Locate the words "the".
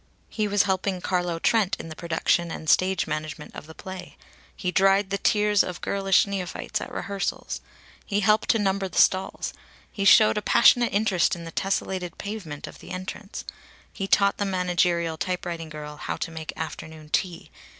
1.89-1.95, 3.67-3.75, 5.11-5.19, 8.87-8.97, 11.43-11.51, 12.79-12.89, 14.37-14.43